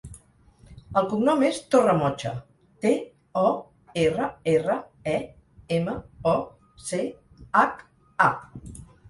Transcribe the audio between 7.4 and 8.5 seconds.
hac, a.